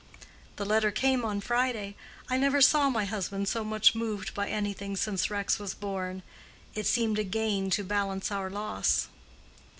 [0.55, 1.95] The letter came on Friday.
[2.27, 6.23] I never saw my husband so much moved by anything since Rex was born.
[6.73, 9.09] It seemed a gain to balance our loss."